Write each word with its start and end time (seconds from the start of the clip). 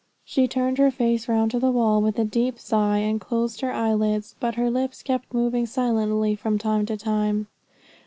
She 0.25 0.47
turned 0.47 0.79
her 0.79 0.89
face 0.89 1.27
round 1.27 1.51
to 1.51 1.59
the 1.59 1.69
wall 1.69 2.01
with 2.01 2.17
a 2.17 2.25
deep 2.25 2.57
sigh, 2.57 2.97
and 2.97 3.21
closed 3.21 3.61
her 3.61 3.71
eyelids, 3.71 4.33
but 4.39 4.55
her 4.55 4.71
lips 4.71 5.03
kept 5.03 5.31
moving 5.31 5.67
silently 5.67 6.33
from 6.33 6.57
time 6.57 6.87
to 6.87 6.97
time. 6.97 7.45